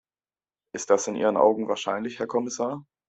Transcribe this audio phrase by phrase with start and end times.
[0.73, 2.83] Ist das in Ihren Augen wahrscheinlich, Herr Kommissar?